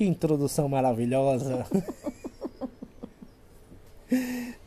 [0.00, 1.66] Que introdução maravilhosa.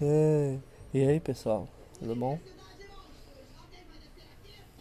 [0.02, 0.58] É.
[0.94, 1.68] E aí, pessoal?
[2.00, 2.40] Tudo bom?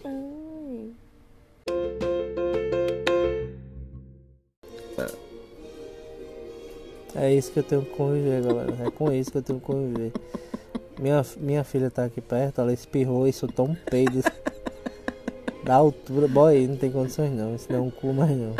[0.04, 0.90] Ai.
[7.14, 8.76] É isso que eu tenho que conviver, galera.
[8.86, 10.12] É com isso que eu tenho que conviver.
[11.00, 14.22] Minha, minha filha tá aqui perto, ela espirrou e soltou um peido.
[15.64, 16.28] Da altura.
[16.28, 17.54] Boy, não tem condições não.
[17.54, 18.54] Isso não é um cu mais não.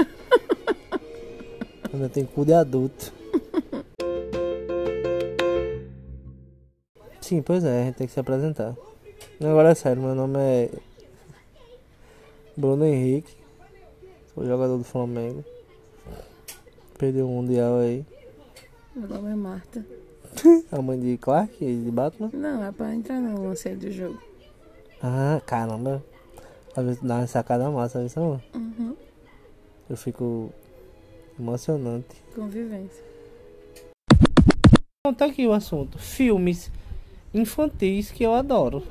[1.92, 3.12] Ainda tem cu de adulto.
[7.20, 8.74] Sim, pois é, a gente tem que se apresentar.
[9.40, 10.70] Agora é sério, meu nome é
[12.56, 13.34] Bruno Henrique.
[14.34, 15.44] Sou jogador do Flamengo.
[16.98, 18.06] Perdeu o Mundial aí.
[18.94, 19.84] Meu nome é Marta.
[20.72, 22.30] A mãe de Clark e de Batman.
[22.32, 24.18] Não, é pra entrar no lance do jogo.
[25.02, 26.02] Ah, caramba.
[26.74, 28.42] Às vezes dá uma sacada massa, sabe?
[28.54, 28.96] Uhum.
[29.90, 30.50] Eu fico
[31.42, 32.22] emocionante.
[32.34, 33.04] Convivência.
[35.00, 35.98] Então tá aqui o assunto.
[35.98, 36.70] Filmes
[37.34, 38.82] infantis que eu adoro.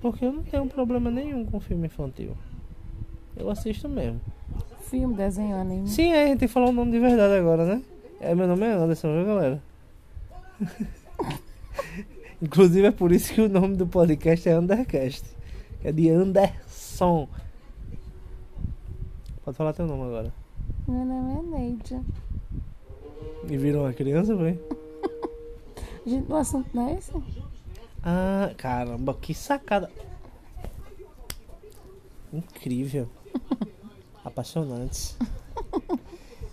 [0.00, 2.36] Porque eu não tenho problema nenhum com filme infantil.
[3.36, 4.20] Eu assisto mesmo.
[4.88, 5.88] Filme, desenho, anime.
[5.88, 7.82] Sim, é, a gente tem que falar o nome de verdade agora, né?
[8.20, 9.62] É, meu nome é Anderson, viu, galera?
[12.42, 15.24] Inclusive é por isso que o nome do podcast é Undercast.
[15.84, 17.28] É de Anderson.
[19.44, 20.32] Pode falar teu nome agora.
[20.86, 22.00] Meu nome é Neide.
[23.48, 24.56] E virou uma criança, foi?
[26.06, 27.12] Gente, o assunto não é esse?
[28.04, 29.90] Ah, caramba, que sacada.
[32.32, 33.08] Incrível.
[34.24, 35.16] Apaixonante.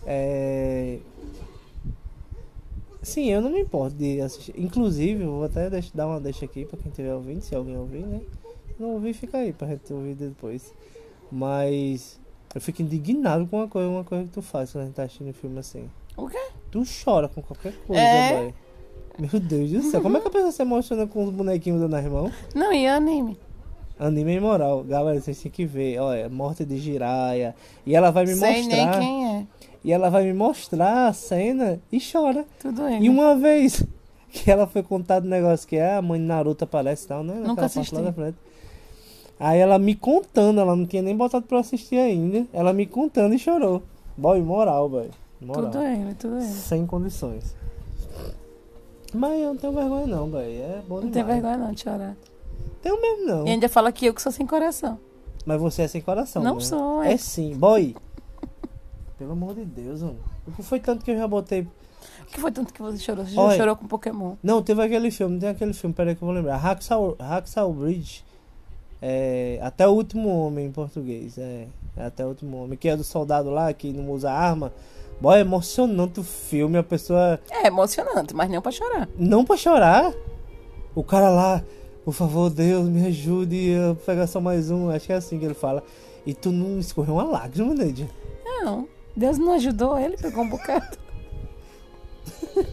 [0.03, 1.00] É...
[3.03, 4.59] Sim, eu não me importo de assistir.
[4.59, 7.78] Inclusive, eu vou até deixar, dar uma deixa aqui pra quem estiver ouvindo, se alguém
[7.78, 8.22] ouvir, né?
[8.75, 10.74] Se não ouvir, fica aí pra gente ouvir depois.
[11.31, 12.19] Mas
[12.56, 15.04] eu fico indignado com uma coisa, uma coisa que tu faz quando a gente tá
[15.04, 15.90] assistindo filme assim.
[16.18, 16.40] O quê?
[16.72, 18.54] Tu chora com qualquer coisa, É?
[19.20, 21.96] Meu Deus do céu, como é que a pessoa se emociona com os bonequinhos dando
[21.96, 22.32] as mãos?
[22.56, 23.38] Não, e anime?
[24.00, 27.54] Anime imoral, galera, vocês têm que ver, olha, Morte de Jiraya.
[27.86, 29.00] E ela vai me Sei nem mostrar.
[29.00, 29.48] quem é.
[29.84, 32.46] E ela vai me mostrar a cena e chora.
[32.62, 33.06] Tudo ele.
[33.06, 33.84] E uma vez
[34.31, 37.24] que ela foi contar do negócio que é, a mãe de Naruto aparece e tal,
[37.24, 37.34] né?
[37.34, 37.96] Naquela parte assisti.
[37.96, 38.38] lá da frente.
[39.39, 42.45] Aí ela me contando, ela não tinha nem botado pra eu assistir ainda.
[42.51, 43.81] Ela me contando e chorou.
[44.17, 45.09] Boy, moral, boy.
[45.39, 45.72] Moral.
[45.72, 46.45] Tudo ele, tudo ele.
[46.45, 47.55] Sem condições.
[49.13, 50.44] Mas eu não tenho vergonha não, boy.
[50.44, 51.41] É bom Não tem demais.
[51.41, 52.16] vergonha não de chorar.
[52.81, 53.47] Tenho mesmo não.
[53.47, 55.00] E ainda fala que eu que sou sem coração.
[55.45, 56.61] Mas você é sem coração, Não né?
[56.61, 57.17] sou, É é.
[57.17, 57.95] sim, boy.
[59.17, 60.19] Pelo amor de Deus, mano.
[60.47, 61.61] O que foi tanto que eu já botei.
[61.61, 63.25] O que foi tanto que você chorou?
[63.25, 63.51] Você Olha.
[63.51, 64.35] já chorou com Pokémon?
[64.44, 66.57] Não, teve aquele filme, tem aquele filme, peraí que eu vou lembrar.
[66.57, 68.23] Hacksaw, Hacksaw Bridge.
[69.02, 71.38] É, até o último homem em português.
[71.38, 71.68] É,
[71.98, 72.78] é até o último homem.
[72.78, 74.74] Que é do soldado lá que não usa arma.
[75.22, 76.78] Boy, é emocionante o filme.
[76.78, 77.40] A pessoa.
[77.50, 79.10] É emocionante, mas não pra chorar.
[79.18, 80.14] Não pra chorar.
[80.96, 81.64] O cara lá,
[82.04, 84.90] por favor, Deus, me ajude a pegar só mais um.
[84.90, 85.84] Acho que é assim que ele fala.
[86.26, 88.10] E tu não escorreu uma lágrima, Neide.
[88.44, 88.88] Não.
[89.16, 90.98] Deus não ajudou ele, pegou um bocado.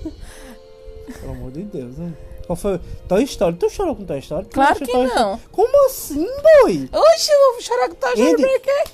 [1.20, 2.12] Pelo amor de Deus, né?
[2.46, 2.80] Qual foi?
[3.08, 3.56] Toy Story.
[3.56, 4.44] Tu chorou com Toy Story?
[4.46, 5.24] Tu Claro assistiu que Toy Story?
[5.30, 5.40] não.
[5.50, 6.88] Como assim, boy?
[6.92, 8.20] Oxe, eu vou chorar com tua Andy.
[8.22, 8.84] chorando pra quê?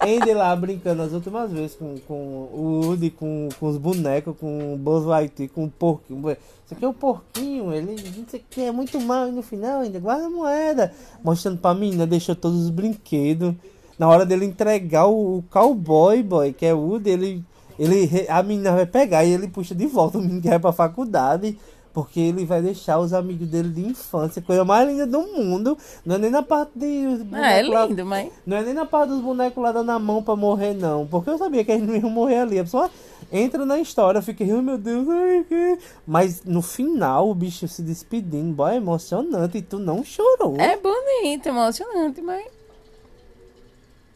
[0.00, 4.74] Andy lá brincando as últimas vezes com, com o Woody, com, com os bonecos, com
[4.74, 6.30] o Buzz Lightyear, com o porquinho.
[6.30, 9.28] Isso aqui é o porquinho, ele não sei o que, é muito mal.
[9.28, 10.92] E no final ainda guarda a moeda.
[11.22, 13.54] Mostrando pra menina, deixou todos os brinquedos.
[13.96, 17.44] Na hora dele entregar o, o cowboy, boy, que é o Woody, ele,
[17.78, 20.72] ele, a menina vai pegar e ele puxa de volta o menino que vai pra
[20.72, 21.56] faculdade.
[21.94, 25.76] Porque ele vai deixar os amigos dele de infância, coisa mais linda do mundo.
[26.06, 26.86] Não é nem na parte de.
[27.32, 28.32] Ah, é bonecos lá- lindo, mas.
[28.46, 31.06] não é nem na parte dos bonecos lá dando a mão pra morrer, não.
[31.06, 32.58] Porque eu sabia que eles não iam morrer ali.
[32.58, 32.90] A pessoa
[33.30, 35.78] entra na história, fica, ai meu Deus, ai que.
[36.06, 39.58] Mas no final, o bicho se despedindo, boy, é emocionante.
[39.58, 40.56] E tu não chorou.
[40.58, 42.46] É bonito, emocionante, mas.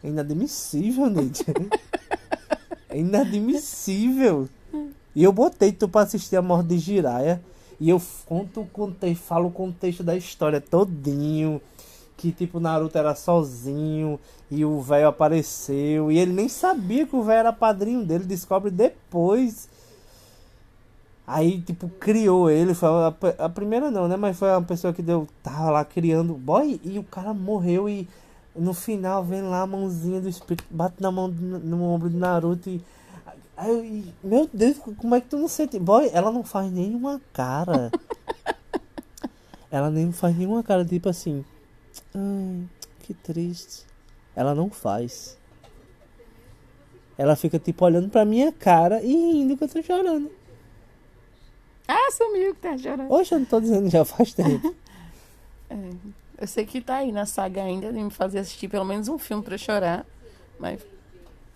[0.02, 1.44] É inadmissível, Neide.
[2.88, 4.49] é inadmissível.
[5.14, 7.40] E eu botei tu pra assistir a morte de Jiraya.
[7.78, 11.61] E eu conto, contei, falo o contexto da história todinho.
[12.17, 14.19] Que tipo, Naruto era sozinho.
[14.50, 16.11] E o velho apareceu.
[16.11, 18.25] E ele nem sabia que o velho era padrinho dele.
[18.25, 19.69] Descobre depois.
[21.26, 22.73] Aí, tipo, criou ele.
[22.73, 23.14] Foi a,
[23.44, 24.17] a primeira não, né?
[24.17, 25.26] Mas foi uma pessoa que deu.
[25.43, 26.34] Tava lá criando.
[26.34, 28.08] Boy, e o cara morreu e.
[28.55, 32.17] No final vem lá a mãozinha do espírito, bate na mão do- no ombro do
[32.17, 32.81] Naruto e.
[33.56, 35.79] Aí eu, e, meu Deus, como é que tu não sente?
[35.79, 37.91] Boy, ela não faz nenhuma cara.
[39.70, 41.44] ela nem faz nenhuma cara, tipo assim.
[42.14, 42.69] Ai,
[43.00, 43.87] que triste.
[44.35, 45.38] Ela não faz.
[47.17, 50.31] ela fica tipo olhando pra minha cara e rindo que eu tô chorando.
[51.88, 53.11] Ah, sumiu que tá chorando.
[53.11, 54.75] Hoje eu não tô dizendo já faz tempo.
[55.69, 55.91] É,
[56.43, 59.19] eu sei que tá aí na saga ainda de me fazer assistir pelo menos um
[59.19, 60.06] filme pra chorar.
[60.61, 60.81] Mas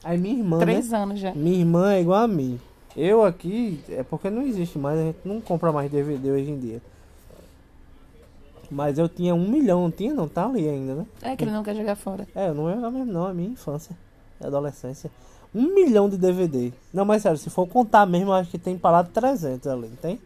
[0.02, 0.64] Aí minha irmã, né?
[0.64, 1.32] três anos já.
[1.34, 2.58] Minha irmã é igual a mim.
[2.96, 6.58] Eu aqui, é porque não existe mais, a gente não compra mais DVD hoje em
[6.58, 6.82] dia.
[8.70, 11.06] Mas eu tinha um milhão, não tinha não, tá ali ainda, né?
[11.22, 12.26] É que ele não quer jogar fora.
[12.34, 13.96] É, eu não era mesmo não, é minha infância,
[14.40, 15.10] é adolescência.
[15.54, 16.72] Um milhão de DVD.
[16.92, 19.96] Não, mas sério, se for contar mesmo, eu acho que tem de 300 ali, não
[19.96, 20.20] tem?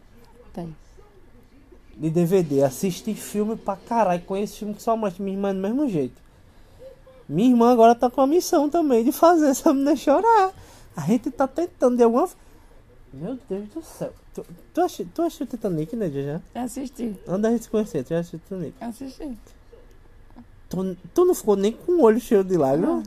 [0.53, 0.75] Tem.
[1.97, 2.63] De DVD.
[2.63, 6.24] Assiste filme pra caralho, conheço filme que só mostra minha irmã é do mesmo jeito.
[7.27, 10.51] Minha irmã agora tá com a missão também de fazer essa menina chorar.
[10.95, 12.35] A gente tá tentando de alguma f-
[13.13, 14.13] Meu Deus do céu.
[14.33, 16.41] Tu, tu, achou, tu achou Titanic, né, já?
[16.61, 17.15] Assisti.
[17.27, 18.73] Antes da gente se conhecer, tu já assistiu Titanic?
[18.81, 19.37] Assisti.
[20.69, 23.05] Tu, tu não ficou nem com o olho cheio de lágrimas?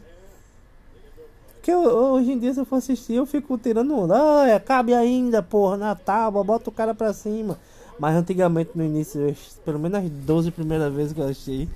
[1.54, 4.14] Porque eu- hoje em dia, se eu for assistir, eu fico tirando onda.
[4.42, 7.58] Ai, cabe ainda, porra, na tábua, bota o cara pra cima.
[7.98, 11.68] Mas antigamente, no início, eu- pelo menos as 12 primeiras vezes que eu assisti.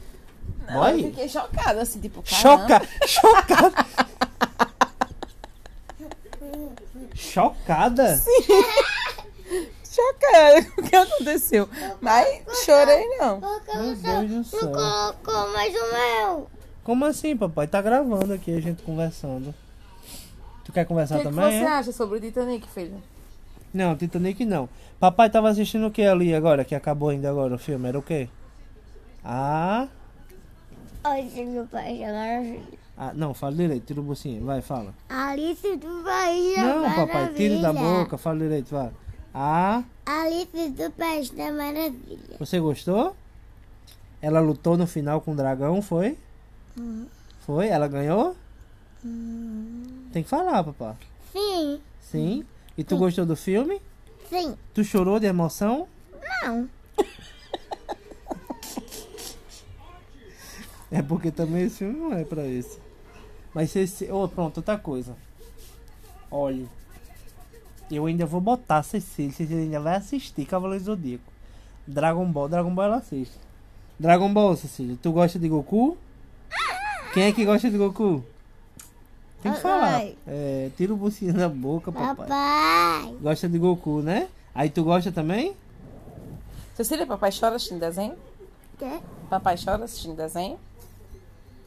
[0.66, 2.68] Não, Boy, eu fiquei chocada, assim, tipo, caramba.
[2.68, 3.86] choca, chocada.
[7.14, 8.22] Chocada?
[9.84, 10.66] Chocada.
[10.78, 11.68] O que aconteceu?
[12.00, 13.40] Mas chorei não.
[13.40, 13.60] Meu
[13.96, 13.98] Deus
[14.28, 14.72] do não céu.
[14.72, 16.50] colocou mais o meu.
[16.82, 17.66] Como assim, papai?
[17.66, 19.54] Tá gravando aqui a gente conversando.
[20.64, 21.58] Tu quer O conversar que, que também?
[21.58, 21.66] você é?
[21.66, 23.02] acha sobre o Titanic, filho?
[23.74, 24.68] Não, Titanic não.
[24.98, 27.88] Papai tava assistindo o que ali agora, que acabou ainda agora o filme?
[27.88, 28.28] Era o quê?
[29.24, 29.88] Ah.
[31.04, 34.44] Hoje meu pai jogar ah não, fala direito, tira o bolsinho.
[34.44, 34.94] Vai, fala.
[35.08, 37.98] Alice do País da Não, papai, tira da Maravilha.
[38.04, 38.90] boca, fala direito, vai.
[39.34, 42.36] Ah, Alice do País da Maravilha.
[42.38, 43.16] você gostou?
[44.20, 46.16] Ela lutou no final com o dragão, foi?
[47.40, 47.66] Foi?
[47.68, 48.36] Ela ganhou?
[50.12, 50.94] Tem que falar, papai.
[51.32, 52.44] Sim, Sim.
[52.76, 53.80] E tu gostou do filme?
[54.28, 54.54] sim.
[54.74, 55.88] Tu chorou de emoção?
[56.44, 56.68] Não.
[60.92, 62.78] É porque também esse filme não é pra isso.
[63.54, 64.12] Mas se esse.
[64.12, 65.16] Ô, pronto, outra coisa.
[66.30, 66.66] Olha.
[67.90, 69.32] Eu ainda vou botar Cecília.
[69.32, 71.32] Cecília ainda vai assistir Cavaleiro do Zodíaco.
[71.86, 73.34] Dragon Ball, Dragon Ball ela assiste.
[73.98, 74.96] Dragon Ball, Cecília.
[75.00, 75.96] Tu gosta de Goku?
[77.12, 78.24] Quem é que gosta de Goku?
[79.42, 79.92] Tem que falar.
[79.92, 80.16] Papai.
[80.26, 82.26] É, tira o bucinho da boca, papai.
[82.26, 83.16] Papai.
[83.20, 84.28] Gosta de Goku, né?
[84.54, 85.54] Aí tu gosta também?
[86.74, 88.14] Cecília, papai chora assistindo desenho?
[88.78, 89.00] Quê?
[89.28, 90.58] Papai chora assistindo desenho?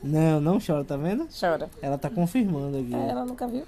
[0.06, 1.28] Não, não chora, tá vendo?
[1.40, 1.69] Chora.
[1.81, 2.94] Ela tá confirmando aqui.
[2.94, 3.63] É, ela nunca viu.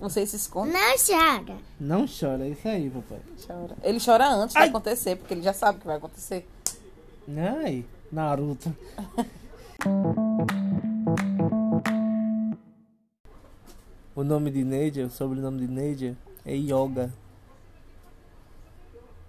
[0.00, 0.72] Você se esconde?
[0.72, 1.56] Não chora.
[1.80, 3.18] Não chora, é isso aí, papai.
[3.46, 3.76] Chora.
[3.82, 4.64] Ele chora antes Ai.
[4.64, 6.46] de acontecer, porque ele já sabe o que vai acontecer.
[7.36, 8.72] Ai, Naruto.
[14.14, 16.16] o nome de Nedia, o sobrenome de Nedia
[16.46, 17.12] é Yoga.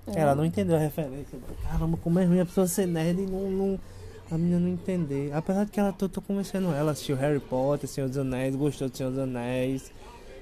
[0.07, 0.19] É.
[0.19, 1.39] Ela não entendeu a referência.
[1.63, 3.79] Caramba, como é ruim a pessoa ser nerd e não, não-
[4.31, 5.31] a menina não entender.
[5.33, 8.89] Apesar de que ela tô, tô convencendo ela, assistiu Harry Potter, Senhor dos Anéis, gostou
[8.89, 9.91] de Senhor dos Anéis.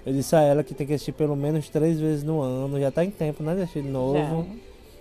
[0.05, 2.79] Eu disse a ela que tem que assistir pelo menos três vezes no ano.
[2.79, 3.55] Já tá em tempo, né?
[3.55, 4.45] De assistir de novo.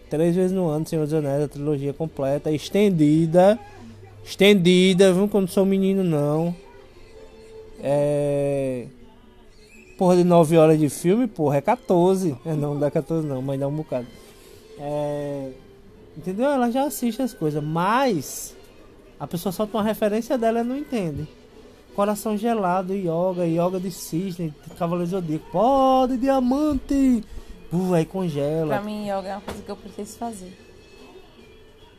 [0.08, 3.58] Três vezes no ano, Senhor dos Anéis, a trilogia completa, estendida.
[4.24, 5.26] Estendida, viu?
[5.28, 6.54] Quando sou menino, não.
[7.82, 8.86] É.
[9.98, 12.36] Porra de 9 horas de filme, porra, é 14.
[12.44, 14.06] É, não, não dá 14 não, mas dá um bocado.
[14.78, 15.50] É.
[16.16, 16.46] Entendeu?
[16.46, 18.56] Ela já assiste as coisas, mas.
[19.22, 21.28] A pessoa solta uma referência dela e não entende.
[21.94, 25.44] Coração gelado, yoga, yoga de cisne, cavaleiro zodíaco.
[25.52, 27.22] Pode, diamante!
[27.72, 28.66] Uh, aí congela.
[28.66, 30.52] Pra mim, yoga é uma coisa que eu preciso fazer.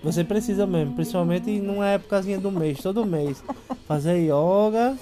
[0.04, 3.42] Você precisa mesmo, principalmente numa épocazinha do mês, todo mês.
[3.88, 4.98] Fazer yoga,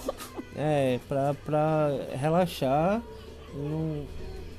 [0.55, 3.01] é, pra, pra relaxar,
[3.55, 4.05] não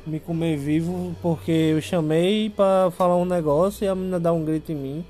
[0.04, 4.44] me comer vivo, porque eu chamei pra falar um negócio e a menina dá um
[4.44, 5.04] grito em mim.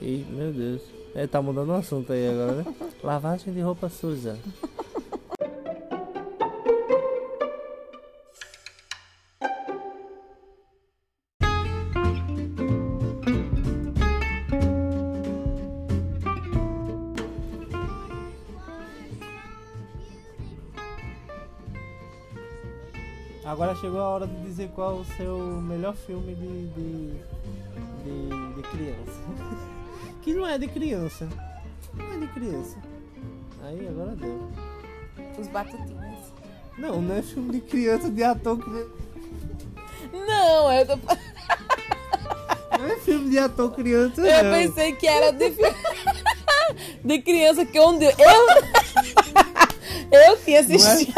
[0.00, 2.74] E, meu Deus, é, tá mudando o assunto aí agora, né?
[3.02, 4.38] Lavagem de roupa suja.
[23.44, 27.12] Agora chegou a hora de dizer qual o seu melhor filme de, de,
[28.02, 29.20] de, de criança.
[30.22, 31.28] que não é de criança.
[31.94, 32.76] Não é de criança.
[33.64, 34.50] Aí agora deu.
[35.38, 36.32] Os batutinhos.
[36.78, 38.90] Não, não é filme de criança, de ator criança.
[40.12, 40.96] Não, eu, tô...
[42.78, 44.52] Não é filme de ator criança, eu não.
[44.52, 45.52] pensei que era de,
[47.04, 48.12] de criança que onde eu.
[50.10, 51.14] Eu tinha Não é- assistido.